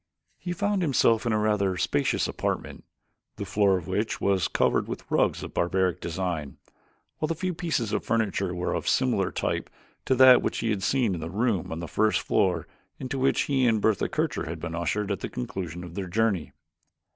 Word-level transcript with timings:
He 0.39 0.51
found 0.51 0.81
himself 0.81 1.27
in 1.27 1.31
a 1.31 1.37
rather 1.37 1.77
spacious 1.77 2.27
apartment, 2.27 2.85
the 3.35 3.45
floor 3.45 3.77
of 3.77 3.85
which 3.85 4.19
was 4.19 4.47
covered 4.47 4.87
with 4.87 5.05
rugs 5.11 5.43
of 5.43 5.53
barbaric 5.53 6.01
design, 6.01 6.57
while 7.19 7.27
the 7.27 7.35
few 7.35 7.53
pieces 7.53 7.93
of 7.93 8.03
furniture 8.03 8.55
were 8.55 8.73
of 8.73 8.85
a 8.85 8.87
similar 8.87 9.31
type 9.31 9.69
to 10.05 10.15
that 10.15 10.41
which 10.41 10.57
he 10.57 10.71
had 10.71 10.81
seen 10.81 11.13
in 11.13 11.21
the 11.21 11.29
room 11.29 11.71
on 11.71 11.81
the 11.81 11.87
first 11.87 12.19
floor 12.21 12.65
into 12.97 13.19
which 13.19 13.41
he 13.41 13.67
and 13.67 13.79
Bertha 13.79 14.09
Kircher 14.09 14.45
had 14.47 14.59
been 14.59 14.73
ushered 14.73 15.11
at 15.11 15.19
the 15.19 15.29
conclusion 15.29 15.83
of 15.83 15.93
their 15.93 16.07
journey. 16.07 16.51